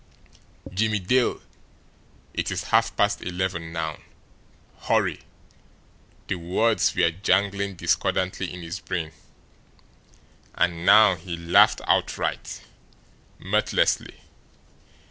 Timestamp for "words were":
6.37-7.11